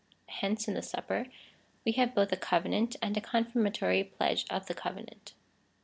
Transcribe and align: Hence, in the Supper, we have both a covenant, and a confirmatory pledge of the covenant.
Hence, 0.29 0.67
in 0.67 0.73
the 0.73 0.81
Supper, 0.81 1.27
we 1.85 1.91
have 1.91 2.15
both 2.15 2.31
a 2.31 2.35
covenant, 2.35 2.95
and 3.03 3.15
a 3.15 3.21
confirmatory 3.21 4.03
pledge 4.03 4.45
of 4.49 4.65
the 4.65 4.73
covenant. 4.73 5.35